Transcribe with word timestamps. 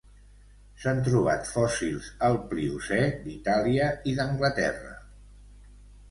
S'han 0.83 0.99
trobat 1.07 1.49
fòssils 1.49 2.07
al 2.27 2.37
Pliocè 2.53 2.97
d'Itàlia 3.25 3.91
i 4.13 4.15
d'Anglaterra. 4.21 4.95